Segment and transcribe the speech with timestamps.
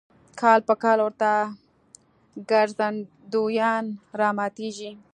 [0.41, 1.31] کال په کال ورته
[2.49, 3.85] ګرځندویان
[4.19, 4.91] راماتېږي.